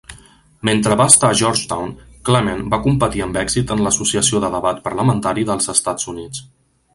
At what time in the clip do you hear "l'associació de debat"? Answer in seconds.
3.89-4.81